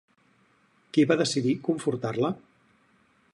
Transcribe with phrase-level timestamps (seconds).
[0.95, 2.33] Qui va decidir confortar-la?